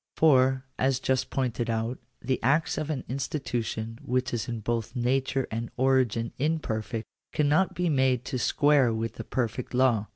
[0.17, 5.47] For, as just pointed out, the acts of an institution which is in both nature
[5.51, 10.07] and origin imperfect, cannot be made to square with the per fect law.